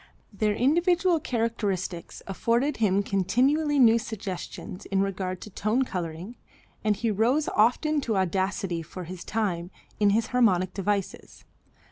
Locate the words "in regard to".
4.87-5.51